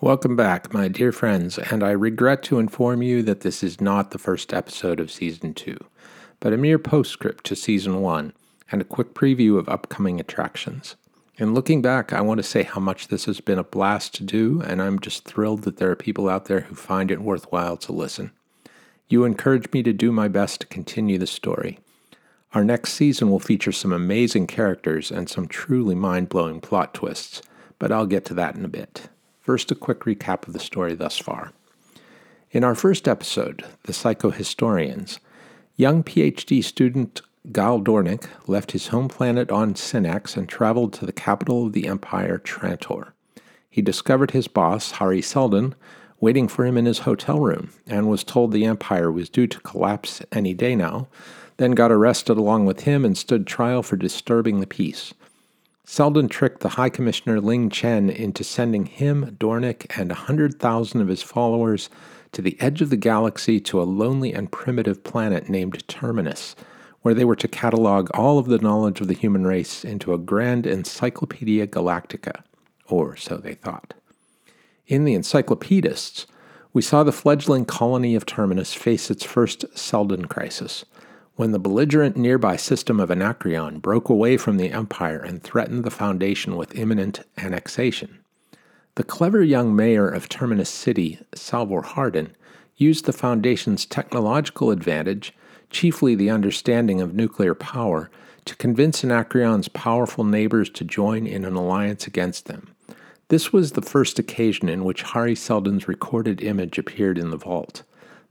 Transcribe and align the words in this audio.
Welcome 0.00 0.36
back, 0.36 0.72
my 0.72 0.86
dear 0.86 1.10
friends, 1.10 1.58
and 1.58 1.82
I 1.82 1.90
regret 1.90 2.44
to 2.44 2.60
inform 2.60 3.02
you 3.02 3.20
that 3.24 3.40
this 3.40 3.64
is 3.64 3.80
not 3.80 4.12
the 4.12 4.18
first 4.18 4.54
episode 4.54 5.00
of 5.00 5.10
Season 5.10 5.52
2, 5.52 5.76
but 6.38 6.52
a 6.52 6.56
mere 6.56 6.78
postscript 6.78 7.42
to 7.46 7.56
Season 7.56 8.00
1 8.00 8.32
and 8.70 8.80
a 8.80 8.84
quick 8.84 9.12
preview 9.12 9.58
of 9.58 9.68
upcoming 9.68 10.20
attractions. 10.20 10.94
In 11.36 11.52
looking 11.52 11.82
back, 11.82 12.12
I 12.12 12.20
want 12.20 12.38
to 12.38 12.44
say 12.44 12.62
how 12.62 12.80
much 12.80 13.08
this 13.08 13.24
has 13.24 13.40
been 13.40 13.58
a 13.58 13.64
blast 13.64 14.14
to 14.14 14.22
do, 14.22 14.62
and 14.64 14.80
I'm 14.80 15.00
just 15.00 15.24
thrilled 15.24 15.62
that 15.62 15.78
there 15.78 15.90
are 15.90 15.96
people 15.96 16.28
out 16.28 16.44
there 16.44 16.60
who 16.60 16.76
find 16.76 17.10
it 17.10 17.20
worthwhile 17.20 17.76
to 17.78 17.90
listen. 17.90 18.30
You 19.08 19.24
encourage 19.24 19.72
me 19.72 19.82
to 19.82 19.92
do 19.92 20.12
my 20.12 20.28
best 20.28 20.60
to 20.60 20.68
continue 20.68 21.18
the 21.18 21.26
story. 21.26 21.80
Our 22.54 22.62
next 22.62 22.92
season 22.92 23.32
will 23.32 23.40
feature 23.40 23.72
some 23.72 23.92
amazing 23.92 24.46
characters 24.46 25.10
and 25.10 25.28
some 25.28 25.48
truly 25.48 25.96
mind 25.96 26.28
blowing 26.28 26.60
plot 26.60 26.94
twists, 26.94 27.42
but 27.80 27.90
I'll 27.90 28.06
get 28.06 28.24
to 28.26 28.34
that 28.34 28.54
in 28.54 28.64
a 28.64 28.68
bit. 28.68 29.08
First, 29.48 29.70
a 29.70 29.74
quick 29.74 30.00
recap 30.00 30.46
of 30.46 30.52
the 30.52 30.58
story 30.58 30.94
thus 30.94 31.16
far. 31.16 31.54
In 32.50 32.64
our 32.64 32.74
first 32.74 33.08
episode, 33.08 33.64
The 33.84 33.94
Psychohistorians, 33.94 35.20
young 35.74 36.02
PhD 36.02 36.62
student 36.62 37.22
Gaal 37.50 37.82
Dornick 37.82 38.26
left 38.46 38.72
his 38.72 38.88
home 38.88 39.08
planet 39.08 39.50
on 39.50 39.74
Synnax 39.74 40.36
and 40.36 40.46
traveled 40.46 40.92
to 40.92 41.06
the 41.06 41.14
capital 41.14 41.64
of 41.64 41.72
the 41.72 41.88
Empire, 41.88 42.38
Trantor. 42.38 43.12
He 43.70 43.80
discovered 43.80 44.32
his 44.32 44.48
boss, 44.48 44.90
Hari 44.90 45.22
Seldon, 45.22 45.74
waiting 46.20 46.46
for 46.46 46.66
him 46.66 46.76
in 46.76 46.84
his 46.84 46.98
hotel 46.98 47.40
room 47.40 47.70
and 47.86 48.06
was 48.06 48.24
told 48.24 48.52
the 48.52 48.66
Empire 48.66 49.10
was 49.10 49.30
due 49.30 49.46
to 49.46 49.60
collapse 49.60 50.20
any 50.30 50.52
day 50.52 50.76
now, 50.76 51.08
then 51.56 51.70
got 51.70 51.90
arrested 51.90 52.36
along 52.36 52.66
with 52.66 52.80
him 52.80 53.02
and 53.02 53.16
stood 53.16 53.46
trial 53.46 53.82
for 53.82 53.96
disturbing 53.96 54.60
the 54.60 54.66
peace. 54.66 55.14
Seldon 55.90 56.28
tricked 56.28 56.60
the 56.60 56.68
High 56.68 56.90
Commissioner 56.90 57.40
Linge 57.40 57.72
Chen 57.72 58.10
into 58.10 58.44
sending 58.44 58.84
him, 58.84 59.34
Dornick, 59.40 59.86
and 59.98 60.12
a 60.12 60.16
hundred 60.16 60.60
thousand 60.60 61.00
of 61.00 61.08
his 61.08 61.22
followers 61.22 61.88
to 62.32 62.42
the 62.42 62.60
edge 62.60 62.82
of 62.82 62.90
the 62.90 62.96
galaxy 62.96 63.58
to 63.60 63.80
a 63.80 63.84
lonely 63.84 64.34
and 64.34 64.52
primitive 64.52 65.02
planet 65.02 65.48
named 65.48 65.88
Terminus, 65.88 66.54
where 67.00 67.14
they 67.14 67.24
were 67.24 67.34
to 67.36 67.48
catalog 67.48 68.10
all 68.12 68.38
of 68.38 68.48
the 68.48 68.58
knowledge 68.58 69.00
of 69.00 69.08
the 69.08 69.14
human 69.14 69.46
race 69.46 69.82
into 69.82 70.12
a 70.12 70.18
grand 70.18 70.66
Encyclopedia 70.66 71.66
Galactica, 71.66 72.42
or 72.86 73.16
so 73.16 73.38
they 73.38 73.54
thought. 73.54 73.94
In 74.88 75.06
the 75.06 75.14
Encyclopedists, 75.14 76.26
we 76.74 76.82
saw 76.82 77.02
the 77.02 77.12
fledgling 77.12 77.64
colony 77.64 78.14
of 78.14 78.26
Terminus 78.26 78.74
face 78.74 79.10
its 79.10 79.24
first 79.24 79.64
Seldon 79.74 80.26
crisis– 80.26 80.84
when 81.38 81.52
the 81.52 81.58
belligerent 81.60 82.16
nearby 82.16 82.56
system 82.56 82.98
of 82.98 83.12
Anacreon 83.12 83.78
broke 83.78 84.08
away 84.08 84.36
from 84.36 84.56
the 84.56 84.72
Empire 84.72 85.20
and 85.20 85.40
threatened 85.40 85.84
the 85.84 85.90
Foundation 85.90 86.56
with 86.56 86.74
imminent 86.74 87.20
annexation. 87.36 88.18
The 88.96 89.04
clever 89.04 89.40
young 89.40 89.76
mayor 89.76 90.08
of 90.08 90.28
Terminus 90.28 90.68
City, 90.68 91.20
Salvor 91.36 91.82
Hardin, 91.82 92.34
used 92.76 93.04
the 93.04 93.12
Foundation's 93.12 93.86
technological 93.86 94.72
advantage, 94.72 95.32
chiefly 95.70 96.16
the 96.16 96.28
understanding 96.28 97.00
of 97.00 97.14
nuclear 97.14 97.54
power, 97.54 98.10
to 98.44 98.56
convince 98.56 99.04
Anacreon's 99.04 99.68
powerful 99.68 100.24
neighbors 100.24 100.68
to 100.70 100.82
join 100.82 101.24
in 101.24 101.44
an 101.44 101.54
alliance 101.54 102.08
against 102.08 102.46
them. 102.46 102.74
This 103.28 103.52
was 103.52 103.72
the 103.72 103.82
first 103.82 104.18
occasion 104.18 104.68
in 104.68 104.82
which 104.82 105.02
Hari 105.02 105.36
Seldon's 105.36 105.86
recorded 105.86 106.42
image 106.42 106.78
appeared 106.78 107.16
in 107.16 107.30
the 107.30 107.36
vault 107.36 107.84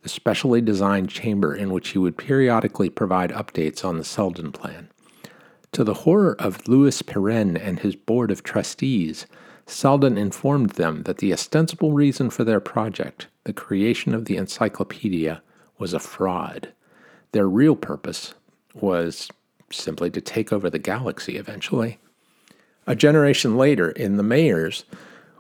a 0.04 0.10
specially 0.10 0.62
designed 0.62 1.10
chamber 1.10 1.56
in 1.56 1.72
which 1.72 1.90
he 1.90 1.98
would 1.98 2.18
periodically 2.18 2.90
provide 2.90 3.32
updates 3.32 3.84
on 3.84 3.98
the 3.98 4.04
Seldon 4.04 4.52
plan. 4.52 4.90
To 5.74 5.84
the 5.84 5.94
horror 5.94 6.36
of 6.40 6.68
Lewis 6.68 7.02
Pirenne 7.02 7.60
and 7.62 7.80
his 7.80 7.96
board 7.96 8.32
of 8.32 8.44
trustees, 8.44 9.26
Seldon 9.66 10.18
informed 10.18 10.72
them 10.72 11.04
that 11.04 11.18
the 11.18 11.34
ostensible 11.34 11.92
reason 11.92 12.30
for 12.30 12.44
their 12.44 12.62
project, 12.62 13.28
the 13.44 13.54
creation 13.54 14.14
of 14.14 14.26
the 14.26 14.38
encyclopedia, 14.38 15.42
was 15.78 15.94
a 15.94 16.00
fraud. 16.00 16.72
Their 17.34 17.50
real 17.50 17.76
purpose 17.76 18.34
was 18.74 19.30
simply 19.70 20.10
to 20.12 20.22
take 20.22 20.54
over 20.54 20.70
the 20.70 20.80
galaxy 20.80 21.38
eventually. 21.38 22.00
A 22.88 22.96
generation 22.96 23.58
later, 23.58 23.92
in 23.92 24.16
The 24.16 24.24
Mayors, 24.24 24.86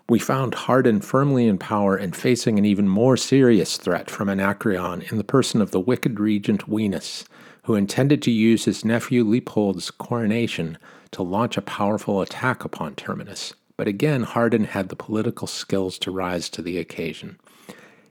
we 0.10 0.20
found 0.20 0.54
Hardin 0.54 1.02
firmly 1.02 1.48
in 1.48 1.58
power 1.58 1.98
and 1.98 2.16
facing 2.16 2.58
an 2.58 2.66
even 2.66 2.88
more 2.88 3.18
serious 3.18 3.76
threat 3.76 4.10
from 4.10 4.30
Anacreon 4.30 5.02
in 5.12 5.18
the 5.18 5.24
person 5.24 5.62
of 5.62 5.72
the 5.72 5.82
wicked 5.82 6.20
regent 6.20 6.70
Wienis, 6.70 7.26
who 7.64 7.76
intended 7.76 8.22
to 8.22 8.32
use 8.32 8.64
his 8.64 8.86
nephew 8.86 9.26
Leopold's 9.26 9.92
coronation 9.92 10.78
to 11.12 11.24
launch 11.24 11.58
a 11.58 11.62
powerful 11.62 12.22
attack 12.22 12.64
upon 12.64 12.96
Terminus. 12.96 13.54
But 13.76 13.90
again, 13.90 14.24
Hardin 14.24 14.64
had 14.64 14.88
the 14.88 14.96
political 14.96 15.46
skills 15.46 15.98
to 16.00 16.12
rise 16.12 16.50
to 16.50 16.62
the 16.62 16.78
occasion. 16.78 17.38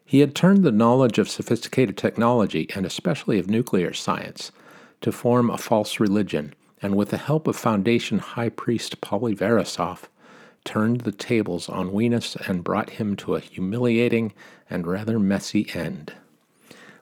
He 0.05 0.21
had 0.21 0.35
turned 0.35 0.65
the 0.65 0.71
knowledge 0.71 1.19
of 1.19 1.31
sophisticated 1.31 1.97
technology, 1.97 2.69
and 2.75 2.85
especially 2.85 3.39
of 3.39 3.49
nuclear 3.49 3.95
science, 3.95 4.53
to 5.01 5.11
form 5.11 5.49
a 5.49 5.59
false 5.59 5.99
religion, 5.99 6.55
and 6.83 6.95
with 6.95 7.09
the 7.09 7.17
help 7.17 7.49
of 7.49 7.57
Foundation 7.57 8.19
High 8.19 8.51
Priest 8.51 9.01
Poly 9.01 9.35
Verisof, 9.35 10.05
turned 10.67 11.03
the 11.03 11.13
tables 11.13 11.71
on 11.71 11.93
Wienis 11.93 12.37
and 12.47 12.63
brought 12.63 12.91
him 12.91 13.17
to 13.17 13.37
a 13.37 13.41
humiliating 13.41 14.35
and 14.69 14.87
rather 14.87 15.19
messy 15.19 15.71
end. 15.75 16.13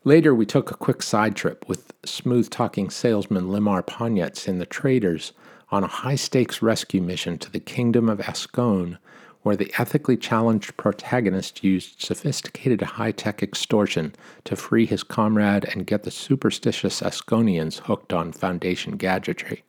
Later, 0.04 0.34
we 0.34 0.44
took 0.44 0.70
a 0.70 0.76
quick 0.76 1.02
side 1.02 1.34
trip 1.34 1.64
with 1.66 1.92
smooth 2.04 2.50
talking 2.50 2.91
salesman 2.91 3.48
Limmar 3.48 3.82
Ponyets 3.82 4.47
in 4.47 4.58
the 4.58 4.66
Traders 4.66 5.32
on 5.70 5.82
a 5.82 5.88
high 5.88 6.14
stakes 6.14 6.60
rescue 6.60 7.00
mission 7.00 7.38
to 7.38 7.50
the 7.50 7.58
kingdom 7.58 8.08
of 8.10 8.19
Askone, 8.19 8.98
where 9.42 9.56
the 9.56 9.72
ethically 9.78 10.16
challenged 10.16 10.76
protagonist 10.76 11.64
used 11.64 12.00
sophisticated 12.03 12.82
high 12.82 13.12
tech 13.12 13.42
extortion 13.42 14.14
to 14.44 14.56
free 14.56 14.84
his 14.84 15.03
comrade 15.03 15.64
and 15.64 15.86
get 15.86 16.03
the 16.03 16.10
superstitious 16.10 17.00
Askonians 17.00 17.80
hooked 17.80 18.12
on 18.12 18.30
Foundation 18.30 18.97
gadgetry. 18.97 19.64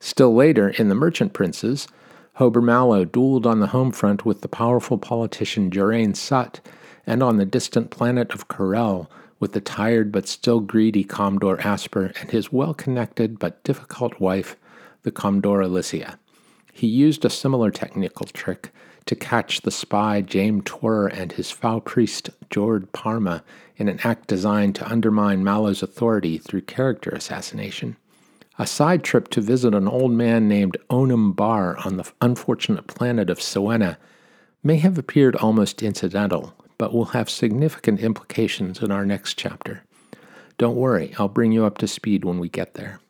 Still 0.00 0.34
later, 0.34 0.68
in 0.68 0.88
The 0.88 0.94
Merchant 0.94 1.32
Princes, 1.32 1.88
Hober 2.40 2.62
Mallow 2.62 3.04
dueled 3.04 3.44
on 3.44 3.60
the 3.60 3.66
home 3.66 3.92
front 3.92 4.24
with 4.24 4.40
the 4.40 4.48
powerful 4.48 4.96
politician 4.96 5.70
Jorane 5.70 6.16
Sutt, 6.16 6.60
and 7.06 7.22
on 7.22 7.36
the 7.36 7.44
distant 7.44 7.90
planet 7.90 8.32
of 8.32 8.48
Korell 8.48 9.08
with 9.38 9.52
the 9.52 9.60
tired 9.60 10.10
but 10.10 10.26
still 10.26 10.60
greedy 10.60 11.04
Commodore 11.04 11.60
Asper 11.60 12.14
and 12.18 12.30
his 12.30 12.50
well 12.50 12.72
connected 12.72 13.38
but 13.38 13.62
difficult 13.62 14.18
wife, 14.20 14.56
the 15.02 15.12
Commodora 15.12 15.68
Licia. 15.68 16.16
He 16.72 16.86
used 16.86 17.26
a 17.26 17.30
similar 17.30 17.70
technical 17.70 18.24
trick 18.24 18.70
to 19.04 19.14
catch 19.14 19.60
the 19.60 19.70
spy 19.70 20.22
Jaim 20.22 20.64
Twer 20.64 21.08
and 21.08 21.32
his 21.32 21.50
foul 21.50 21.82
priest 21.82 22.30
Jord 22.48 22.90
Parma 22.92 23.44
in 23.76 23.86
an 23.86 24.00
act 24.02 24.28
designed 24.28 24.76
to 24.76 24.90
undermine 24.90 25.44
Mallow's 25.44 25.82
authority 25.82 26.38
through 26.38 26.62
character 26.62 27.10
assassination. 27.10 27.98
A 28.60 28.66
side 28.66 29.02
trip 29.02 29.28
to 29.28 29.40
visit 29.40 29.74
an 29.74 29.88
old 29.88 30.12
man 30.12 30.46
named 30.46 30.76
Onum 30.90 31.32
Barr 31.32 31.78
on 31.78 31.96
the 31.96 32.12
unfortunate 32.20 32.86
planet 32.88 33.30
of 33.30 33.40
Siwenna 33.40 33.96
may 34.62 34.76
have 34.76 34.98
appeared 34.98 35.34
almost 35.36 35.82
incidental, 35.82 36.52
but 36.76 36.92
will 36.92 37.06
have 37.16 37.30
significant 37.30 38.00
implications 38.00 38.82
in 38.82 38.92
our 38.92 39.06
next 39.06 39.38
chapter. 39.38 39.84
Don't 40.58 40.76
worry, 40.76 41.14
I'll 41.18 41.26
bring 41.26 41.52
you 41.52 41.64
up 41.64 41.78
to 41.78 41.88
speed 41.88 42.26
when 42.26 42.38
we 42.38 42.50
get 42.50 42.74
there. 42.74 43.00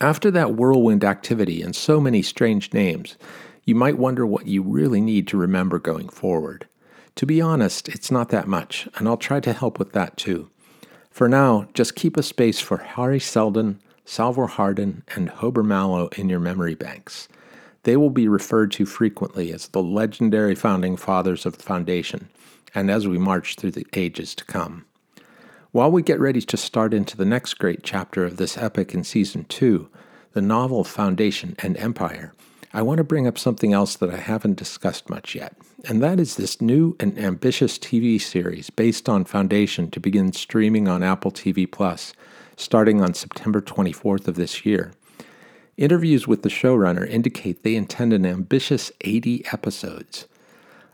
After 0.00 0.30
that 0.30 0.54
whirlwind 0.54 1.02
activity 1.02 1.60
and 1.60 1.74
so 1.74 2.00
many 2.00 2.22
strange 2.22 2.72
names, 2.72 3.16
you 3.64 3.74
might 3.74 3.98
wonder 3.98 4.24
what 4.24 4.46
you 4.46 4.62
really 4.62 5.00
need 5.00 5.26
to 5.28 5.36
remember 5.36 5.80
going 5.80 6.08
forward. 6.08 6.68
To 7.16 7.26
be 7.26 7.40
honest, 7.40 7.88
it's 7.88 8.12
not 8.12 8.28
that 8.28 8.46
much, 8.46 8.88
and 8.94 9.08
I'll 9.08 9.16
try 9.16 9.40
to 9.40 9.52
help 9.52 9.80
with 9.80 9.90
that 9.94 10.16
too. 10.16 10.48
For 11.10 11.28
now, 11.28 11.66
just 11.74 11.96
keep 11.96 12.16
a 12.16 12.22
space 12.22 12.60
for 12.60 12.76
Hari 12.76 13.18
Seldon, 13.18 13.80
Salvor 14.12 14.46
Hardin, 14.46 15.04
and 15.16 15.30
Hober 15.30 15.64
Mallow 15.64 16.10
in 16.18 16.28
your 16.28 16.38
memory 16.38 16.74
banks. 16.74 17.28
They 17.84 17.96
will 17.96 18.10
be 18.10 18.28
referred 18.28 18.70
to 18.72 18.84
frequently 18.84 19.50
as 19.54 19.68
the 19.68 19.82
legendary 19.82 20.54
founding 20.54 20.98
fathers 20.98 21.46
of 21.46 21.56
the 21.56 21.62
Foundation, 21.62 22.28
and 22.74 22.90
as 22.90 23.08
we 23.08 23.16
march 23.16 23.54
through 23.54 23.70
the 23.70 23.86
ages 23.94 24.34
to 24.34 24.44
come. 24.44 24.84
While 25.70 25.90
we 25.90 26.02
get 26.02 26.20
ready 26.20 26.42
to 26.42 26.56
start 26.58 26.92
into 26.92 27.16
the 27.16 27.24
next 27.24 27.54
great 27.54 27.82
chapter 27.82 28.26
of 28.26 28.36
this 28.36 28.58
epic 28.58 28.92
in 28.92 29.02
Season 29.02 29.44
2, 29.44 29.88
the 30.34 30.42
novel 30.42 30.84
Foundation 30.84 31.56
and 31.60 31.78
Empire, 31.78 32.34
I 32.74 32.80
want 32.80 32.98
to 32.98 33.04
bring 33.04 33.26
up 33.26 33.38
something 33.38 33.74
else 33.74 33.96
that 33.96 34.08
I 34.08 34.16
haven't 34.16 34.56
discussed 34.56 35.10
much 35.10 35.34
yet, 35.34 35.54
and 35.84 36.02
that 36.02 36.18
is 36.18 36.36
this 36.36 36.60
new 36.60 36.96
and 36.98 37.18
ambitious 37.18 37.78
TV 37.78 38.18
series 38.18 38.70
based 38.70 39.10
on 39.10 39.26
Foundation 39.26 39.90
to 39.90 40.00
begin 40.00 40.32
streaming 40.32 40.88
on 40.88 41.02
Apple 41.02 41.30
TV 41.30 41.70
Plus 41.70 42.14
starting 42.56 43.02
on 43.02 43.12
September 43.12 43.60
24th 43.60 44.28
of 44.28 44.36
this 44.36 44.64
year. 44.64 44.92
Interviews 45.76 46.26
with 46.26 46.42
the 46.42 46.48
showrunner 46.48 47.08
indicate 47.08 47.62
they 47.62 47.74
intend 47.74 48.12
an 48.12 48.24
ambitious 48.24 48.92
80 49.02 49.44
episodes. 49.52 50.26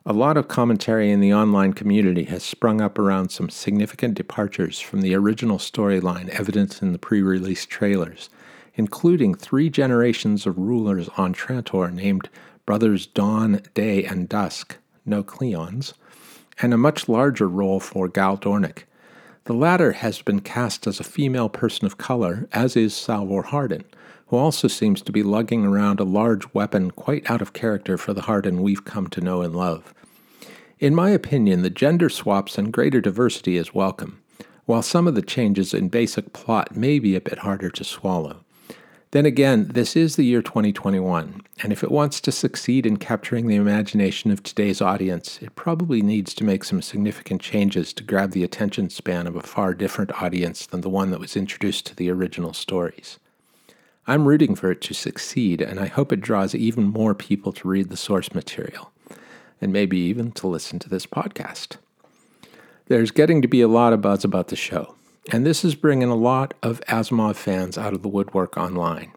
A 0.06 0.12
lot 0.12 0.36
of 0.36 0.48
commentary 0.48 1.10
in 1.10 1.20
the 1.20 1.34
online 1.34 1.74
community 1.74 2.24
has 2.24 2.42
sprung 2.42 2.80
up 2.80 2.98
around 2.98 3.30
some 3.30 3.50
significant 3.50 4.14
departures 4.14 4.80
from 4.80 5.02
the 5.02 5.14
original 5.14 5.58
storyline 5.58 6.28
evidenced 6.30 6.80
in 6.80 6.92
the 6.92 6.98
pre 6.98 7.20
release 7.20 7.66
trailers, 7.66 8.30
including 8.78 9.34
three 9.34 9.68
generations 9.68 10.46
of 10.46 10.56
rulers 10.56 11.10
on 11.16 11.34
Trantor 11.34 11.92
named 11.92 12.30
Brothers 12.64 13.06
Dawn, 13.06 13.60
Day, 13.74 14.04
and 14.04 14.28
Dusk, 14.28 14.76
no 15.04 15.24
Cleons, 15.24 15.94
and 16.62 16.72
a 16.72 16.78
much 16.78 17.08
larger 17.08 17.48
role 17.48 17.80
for 17.80 18.08
Gal 18.08 18.38
Dornick. 18.38 18.84
The 19.44 19.52
latter 19.52 19.92
has 19.92 20.22
been 20.22 20.40
cast 20.40 20.86
as 20.86 21.00
a 21.00 21.04
female 21.04 21.48
person 21.48 21.86
of 21.86 21.98
color, 21.98 22.48
as 22.52 22.76
is 22.76 22.94
Salvor 22.94 23.42
Hardin, 23.42 23.84
who 24.28 24.36
also 24.36 24.68
seems 24.68 25.02
to 25.02 25.12
be 25.12 25.24
lugging 25.24 25.64
around 25.64 25.98
a 25.98 26.04
large 26.04 26.54
weapon 26.54 26.92
quite 26.92 27.28
out 27.28 27.42
of 27.42 27.52
character 27.52 27.98
for 27.98 28.14
the 28.14 28.22
Hardin 28.22 28.62
we've 28.62 28.84
come 28.84 29.08
to 29.08 29.20
know 29.20 29.42
and 29.42 29.56
love. 29.56 29.92
In 30.78 30.94
my 30.94 31.10
opinion, 31.10 31.62
the 31.62 31.70
gender 31.70 32.08
swaps 32.08 32.56
and 32.56 32.72
greater 32.72 33.00
diversity 33.00 33.56
is 33.56 33.74
welcome, 33.74 34.22
while 34.66 34.82
some 34.82 35.08
of 35.08 35.16
the 35.16 35.22
changes 35.22 35.74
in 35.74 35.88
basic 35.88 36.32
plot 36.32 36.76
may 36.76 37.00
be 37.00 37.16
a 37.16 37.20
bit 37.20 37.38
harder 37.38 37.70
to 37.70 37.82
swallow. 37.82 38.44
Then 39.10 39.24
again, 39.24 39.68
this 39.68 39.96
is 39.96 40.16
the 40.16 40.24
year 40.24 40.42
2021, 40.42 41.40
and 41.62 41.72
if 41.72 41.82
it 41.82 41.90
wants 41.90 42.20
to 42.20 42.30
succeed 42.30 42.84
in 42.84 42.98
capturing 42.98 43.46
the 43.46 43.56
imagination 43.56 44.30
of 44.30 44.42
today's 44.42 44.82
audience, 44.82 45.38
it 45.40 45.56
probably 45.56 46.02
needs 46.02 46.34
to 46.34 46.44
make 46.44 46.62
some 46.62 46.82
significant 46.82 47.40
changes 47.40 47.94
to 47.94 48.04
grab 48.04 48.32
the 48.32 48.44
attention 48.44 48.90
span 48.90 49.26
of 49.26 49.34
a 49.34 49.40
far 49.40 49.72
different 49.72 50.22
audience 50.22 50.66
than 50.66 50.82
the 50.82 50.90
one 50.90 51.10
that 51.10 51.20
was 51.20 51.38
introduced 51.38 51.86
to 51.86 51.96
the 51.96 52.10
original 52.10 52.52
stories. 52.52 53.18
I'm 54.06 54.28
rooting 54.28 54.54
for 54.54 54.70
it 54.70 54.82
to 54.82 54.92
succeed, 54.92 55.62
and 55.62 55.80
I 55.80 55.86
hope 55.86 56.12
it 56.12 56.20
draws 56.20 56.54
even 56.54 56.84
more 56.84 57.14
people 57.14 57.52
to 57.54 57.68
read 57.68 57.88
the 57.88 57.96
source 57.96 58.34
material, 58.34 58.92
and 59.58 59.72
maybe 59.72 59.96
even 59.96 60.32
to 60.32 60.46
listen 60.46 60.78
to 60.80 60.88
this 60.90 61.06
podcast. 61.06 61.78
There's 62.88 63.10
getting 63.10 63.40
to 63.40 63.48
be 63.48 63.62
a 63.62 63.68
lot 63.68 63.94
of 63.94 64.02
buzz 64.02 64.22
about 64.22 64.48
the 64.48 64.56
show. 64.56 64.96
And 65.30 65.44
this 65.44 65.62
is 65.62 65.74
bringing 65.74 66.08
a 66.08 66.14
lot 66.14 66.54
of 66.62 66.80
Asimov 66.88 67.36
fans 67.36 67.76
out 67.76 67.92
of 67.92 68.00
the 68.00 68.08
woodwork 68.08 68.56
online. 68.56 69.12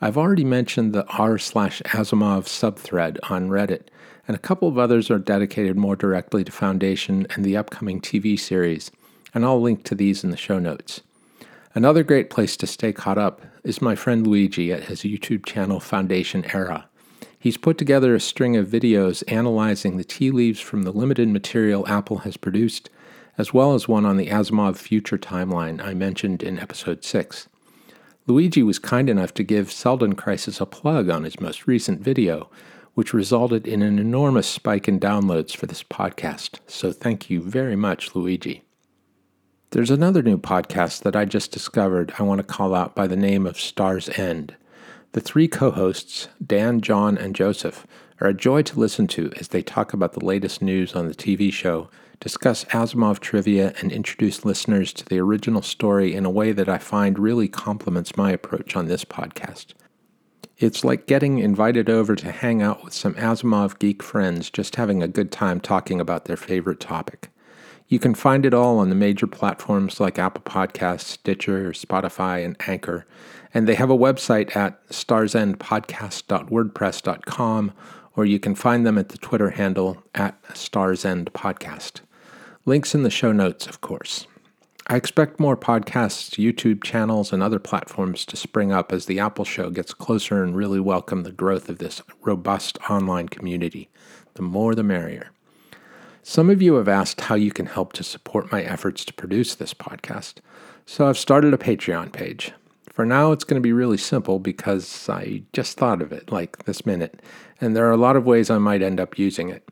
I've 0.00 0.16
already 0.16 0.44
mentioned 0.44 0.92
the 0.92 1.04
r 1.08 1.38
slash 1.38 1.82
Asimov 1.86 2.44
subthread 2.44 3.18
on 3.28 3.48
Reddit, 3.48 3.88
and 4.28 4.36
a 4.36 4.40
couple 4.40 4.68
of 4.68 4.78
others 4.78 5.10
are 5.10 5.18
dedicated 5.18 5.76
more 5.76 5.96
directly 5.96 6.44
to 6.44 6.52
Foundation 6.52 7.26
and 7.34 7.44
the 7.44 7.56
upcoming 7.56 8.00
TV 8.00 8.38
series, 8.38 8.92
and 9.34 9.44
I'll 9.44 9.60
link 9.60 9.82
to 9.84 9.96
these 9.96 10.22
in 10.22 10.30
the 10.30 10.36
show 10.36 10.60
notes. 10.60 11.00
Another 11.74 12.04
great 12.04 12.30
place 12.30 12.56
to 12.58 12.66
stay 12.68 12.92
caught 12.92 13.18
up 13.18 13.42
is 13.64 13.82
my 13.82 13.96
friend 13.96 14.24
Luigi 14.24 14.72
at 14.72 14.84
his 14.84 15.00
YouTube 15.00 15.44
channel 15.44 15.80
Foundation 15.80 16.44
Era. 16.54 16.88
He's 17.40 17.56
put 17.56 17.76
together 17.76 18.14
a 18.14 18.20
string 18.20 18.56
of 18.56 18.68
videos 18.68 19.24
analyzing 19.26 19.96
the 19.96 20.04
tea 20.04 20.30
leaves 20.30 20.60
from 20.60 20.84
the 20.84 20.92
limited 20.92 21.28
material 21.28 21.88
Apple 21.88 22.18
has 22.18 22.36
produced 22.36 22.88
as 23.40 23.54
well 23.54 23.72
as 23.72 23.88
one 23.88 24.04
on 24.04 24.18
the 24.18 24.26
Asimov 24.26 24.76
future 24.76 25.16
timeline 25.16 25.82
I 25.82 25.94
mentioned 25.94 26.42
in 26.42 26.58
episode 26.58 27.02
6. 27.02 27.48
Luigi 28.26 28.62
was 28.62 28.78
kind 28.78 29.08
enough 29.08 29.32
to 29.32 29.42
give 29.42 29.72
Seldon 29.72 30.14
Crisis 30.14 30.60
a 30.60 30.66
plug 30.66 31.08
on 31.08 31.24
his 31.24 31.40
most 31.40 31.66
recent 31.66 32.02
video, 32.02 32.50
which 32.92 33.14
resulted 33.14 33.66
in 33.66 33.80
an 33.80 33.98
enormous 33.98 34.46
spike 34.46 34.88
in 34.88 35.00
downloads 35.00 35.56
for 35.56 35.64
this 35.64 35.82
podcast, 35.82 36.58
so 36.66 36.92
thank 36.92 37.30
you 37.30 37.40
very 37.40 37.76
much, 37.76 38.14
Luigi. 38.14 38.62
There's 39.70 39.90
another 39.90 40.22
new 40.22 40.36
podcast 40.36 41.02
that 41.04 41.16
I 41.16 41.24
just 41.24 41.50
discovered 41.50 42.12
I 42.18 42.24
want 42.24 42.40
to 42.40 42.44
call 42.44 42.74
out 42.74 42.94
by 42.94 43.06
the 43.06 43.16
name 43.16 43.46
of 43.46 43.58
Star's 43.58 44.10
End. 44.18 44.54
The 45.12 45.20
three 45.22 45.48
co 45.48 45.70
hosts, 45.70 46.28
Dan, 46.46 46.82
John, 46.82 47.16
and 47.16 47.34
Joseph, 47.34 47.86
are 48.20 48.28
a 48.28 48.34
joy 48.34 48.60
to 48.64 48.78
listen 48.78 49.06
to 49.06 49.32
as 49.40 49.48
they 49.48 49.62
talk 49.62 49.94
about 49.94 50.12
the 50.12 50.24
latest 50.26 50.60
news 50.60 50.94
on 50.94 51.08
the 51.08 51.14
TV 51.14 51.50
show 51.50 51.88
discuss 52.20 52.64
Asimov 52.66 53.18
trivia, 53.18 53.74
and 53.80 53.90
introduce 53.90 54.44
listeners 54.44 54.92
to 54.92 55.04
the 55.06 55.18
original 55.18 55.62
story 55.62 56.14
in 56.14 56.26
a 56.26 56.30
way 56.30 56.52
that 56.52 56.68
I 56.68 56.78
find 56.78 57.18
really 57.18 57.48
complements 57.48 58.16
my 58.16 58.30
approach 58.30 58.76
on 58.76 58.86
this 58.86 59.04
podcast. 59.04 59.72
It's 60.58 60.84
like 60.84 61.06
getting 61.06 61.38
invited 61.38 61.88
over 61.88 62.14
to 62.14 62.30
hang 62.30 62.60
out 62.60 62.84
with 62.84 62.92
some 62.92 63.14
Asimov 63.14 63.78
geek 63.78 64.02
friends 64.02 64.50
just 64.50 64.76
having 64.76 65.02
a 65.02 65.08
good 65.08 65.32
time 65.32 65.58
talking 65.58 65.98
about 65.98 66.26
their 66.26 66.36
favorite 66.36 66.80
topic. 66.80 67.30
You 67.88 67.98
can 67.98 68.14
find 68.14 68.44
it 68.44 68.52
all 68.52 68.78
on 68.78 68.90
the 68.90 68.94
major 68.94 69.26
platforms 69.26 69.98
like 69.98 70.18
Apple 70.18 70.42
Podcasts, 70.42 71.06
Stitcher, 71.06 71.72
Spotify, 71.72 72.44
and 72.44 72.56
Anchor. 72.68 73.06
And 73.54 73.66
they 73.66 73.74
have 73.74 73.90
a 73.90 73.96
website 73.96 74.54
at 74.54 74.86
starsendpodcast.wordpress.com, 74.90 77.72
or 78.14 78.26
you 78.26 78.38
can 78.38 78.54
find 78.54 78.86
them 78.86 78.98
at 78.98 79.08
the 79.08 79.18
Twitter 79.18 79.50
handle 79.50 80.04
at 80.14 80.40
starsendpodcast. 80.44 82.02
Links 82.66 82.94
in 82.94 83.04
the 83.04 83.10
show 83.10 83.32
notes, 83.32 83.66
of 83.66 83.80
course. 83.80 84.26
I 84.86 84.96
expect 84.96 85.40
more 85.40 85.56
podcasts, 85.56 86.38
YouTube 86.38 86.84
channels, 86.84 87.32
and 87.32 87.42
other 87.42 87.58
platforms 87.58 88.26
to 88.26 88.36
spring 88.36 88.70
up 88.70 88.92
as 88.92 89.06
the 89.06 89.18
Apple 89.18 89.46
Show 89.46 89.70
gets 89.70 89.94
closer 89.94 90.42
and 90.42 90.54
really 90.54 90.78
welcome 90.78 91.22
the 91.22 91.32
growth 91.32 91.70
of 91.70 91.78
this 91.78 92.02
robust 92.20 92.76
online 92.90 93.30
community. 93.30 93.88
The 94.34 94.42
more 94.42 94.74
the 94.74 94.82
merrier. 94.82 95.30
Some 96.22 96.50
of 96.50 96.60
you 96.60 96.74
have 96.74 96.86
asked 96.86 97.22
how 97.22 97.34
you 97.34 97.50
can 97.50 97.64
help 97.64 97.94
to 97.94 98.04
support 98.04 98.52
my 98.52 98.62
efforts 98.62 99.06
to 99.06 99.14
produce 99.14 99.54
this 99.54 99.72
podcast, 99.72 100.34
so 100.84 101.08
I've 101.08 101.16
started 101.16 101.54
a 101.54 101.58
Patreon 101.58 102.12
page. 102.12 102.52
For 102.92 103.06
now, 103.06 103.32
it's 103.32 103.44
going 103.44 103.60
to 103.60 103.66
be 103.66 103.72
really 103.72 103.96
simple 103.96 104.38
because 104.38 105.08
I 105.08 105.44
just 105.54 105.78
thought 105.78 106.02
of 106.02 106.12
it 106.12 106.30
like 106.30 106.64
this 106.66 106.84
minute, 106.84 107.22
and 107.58 107.74
there 107.74 107.86
are 107.86 107.92
a 107.92 107.96
lot 107.96 108.16
of 108.16 108.26
ways 108.26 108.50
I 108.50 108.58
might 108.58 108.82
end 108.82 109.00
up 109.00 109.18
using 109.18 109.48
it. 109.48 109.66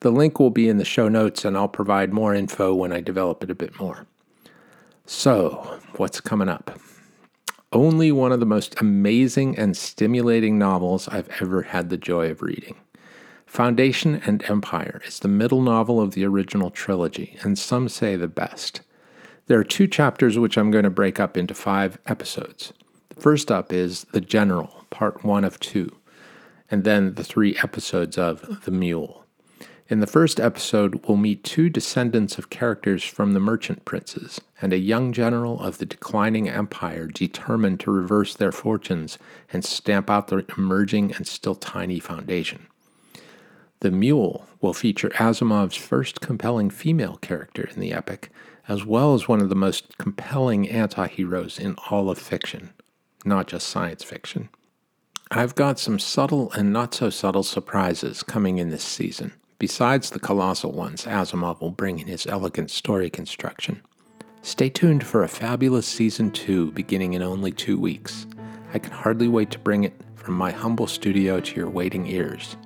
The 0.00 0.10
link 0.10 0.40
will 0.40 0.50
be 0.50 0.68
in 0.68 0.78
the 0.78 0.84
show 0.84 1.08
notes, 1.08 1.44
and 1.44 1.56
I'll 1.56 1.68
provide 1.68 2.12
more 2.12 2.34
info 2.34 2.74
when 2.74 2.90
I 2.90 3.00
develop 3.00 3.44
it 3.44 3.50
a 3.50 3.54
bit 3.54 3.78
more. 3.78 4.06
So, 5.04 5.78
what's 5.96 6.20
coming 6.20 6.48
up? 6.48 6.78
Only 7.72 8.10
one 8.10 8.32
of 8.32 8.40
the 8.40 8.46
most 8.46 8.80
amazing 8.80 9.58
and 9.58 9.76
stimulating 9.76 10.58
novels 10.58 11.06
I've 11.06 11.28
ever 11.40 11.62
had 11.62 11.90
the 11.90 11.98
joy 11.98 12.30
of 12.30 12.40
reading. 12.40 12.76
Foundation 13.44 14.22
and 14.24 14.42
Empire 14.48 15.02
is 15.06 15.18
the 15.18 15.28
middle 15.28 15.60
novel 15.60 16.00
of 16.00 16.12
the 16.12 16.24
original 16.24 16.70
trilogy, 16.70 17.36
and 17.42 17.58
some 17.58 17.88
say 17.88 18.16
the 18.16 18.26
best. 18.26 18.80
There 19.48 19.58
are 19.58 19.64
two 19.64 19.86
chapters 19.86 20.38
which 20.38 20.56
I'm 20.56 20.70
going 20.70 20.84
to 20.84 20.90
break 20.90 21.20
up 21.20 21.36
into 21.36 21.52
five 21.52 21.98
episodes. 22.06 22.72
The 23.10 23.20
first 23.20 23.50
up 23.50 23.72
is 23.72 24.04
The 24.12 24.20
General, 24.20 24.86
part 24.88 25.24
one 25.24 25.44
of 25.44 25.60
two, 25.60 25.94
and 26.70 26.84
then 26.84 27.14
the 27.14 27.24
three 27.24 27.58
episodes 27.62 28.16
of 28.16 28.64
The 28.64 28.70
Mule. 28.70 29.26
In 29.90 29.98
the 29.98 30.06
first 30.06 30.38
episode, 30.38 31.04
we'll 31.04 31.16
meet 31.16 31.42
two 31.42 31.68
descendants 31.68 32.38
of 32.38 32.48
characters 32.48 33.02
from 33.02 33.32
the 33.32 33.40
merchant 33.40 33.84
princes 33.84 34.40
and 34.62 34.72
a 34.72 34.78
young 34.78 35.12
general 35.12 35.60
of 35.60 35.78
the 35.78 35.84
declining 35.84 36.48
empire 36.48 37.08
determined 37.08 37.80
to 37.80 37.90
reverse 37.90 38.36
their 38.36 38.52
fortunes 38.52 39.18
and 39.52 39.64
stamp 39.64 40.08
out 40.08 40.28
the 40.28 40.44
emerging 40.56 41.12
and 41.14 41.26
still 41.26 41.56
tiny 41.56 41.98
foundation. 41.98 42.68
The 43.80 43.90
Mule 43.90 44.46
will 44.60 44.74
feature 44.74 45.10
Asimov's 45.18 45.74
first 45.74 46.20
compelling 46.20 46.70
female 46.70 47.16
character 47.16 47.68
in 47.74 47.80
the 47.80 47.92
epic, 47.92 48.30
as 48.68 48.84
well 48.84 49.14
as 49.14 49.26
one 49.26 49.40
of 49.40 49.48
the 49.48 49.56
most 49.56 49.98
compelling 49.98 50.68
anti 50.68 51.08
heroes 51.08 51.58
in 51.58 51.74
all 51.90 52.10
of 52.10 52.18
fiction, 52.18 52.70
not 53.24 53.48
just 53.48 53.66
science 53.66 54.04
fiction. 54.04 54.50
I've 55.32 55.56
got 55.56 55.80
some 55.80 55.98
subtle 55.98 56.52
and 56.52 56.72
not 56.72 56.94
so 56.94 57.10
subtle 57.10 57.42
surprises 57.42 58.22
coming 58.22 58.58
in 58.58 58.70
this 58.70 58.84
season 58.84 59.32
besides 59.60 60.10
the 60.10 60.18
colossal 60.18 60.72
ones 60.72 61.04
Asimov 61.04 61.60
will 61.60 61.70
bring 61.70 62.00
in 62.00 62.08
his 62.08 62.26
elegant 62.26 62.70
story 62.70 63.10
construction. 63.10 63.80
Stay 64.42 64.70
tuned 64.70 65.04
for 65.04 65.22
a 65.22 65.28
fabulous 65.28 65.86
season 65.86 66.30
2 66.32 66.72
beginning 66.72 67.12
in 67.12 67.22
only 67.22 67.52
two 67.52 67.78
weeks. 67.78 68.26
I 68.72 68.78
can 68.78 68.90
hardly 68.90 69.28
wait 69.28 69.50
to 69.50 69.58
bring 69.58 69.84
it 69.84 69.92
from 70.16 70.34
my 70.34 70.50
humble 70.50 70.86
studio 70.86 71.40
to 71.40 71.56
your 71.56 71.68
waiting 71.68 72.06
ears. 72.06 72.56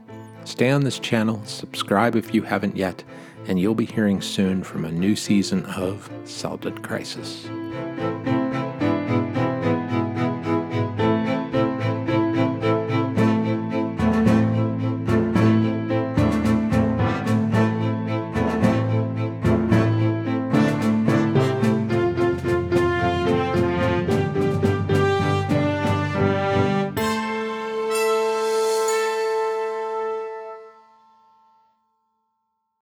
Stay 0.45 0.71
on 0.71 0.85
this 0.85 1.01
channel, 1.01 1.43
subscribe 1.45 2.15
if 2.15 2.33
you 2.33 2.43
haven't 2.43 2.77
yet, 2.77 3.03
and 3.49 3.59
you'll 3.59 3.75
be 3.75 3.87
hearing 3.87 4.21
soon 4.21 4.63
from 4.63 4.85
a 4.85 4.93
new 4.93 5.17
season 5.17 5.65
of 5.67 6.09
Seldon 6.25 6.79
Crisis. 6.79 7.49